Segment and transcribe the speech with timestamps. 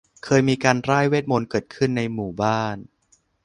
[0.23, 2.75] เคยมีการร่ายเวทมนตร์เกิดขึ้นในหมู่บ้าน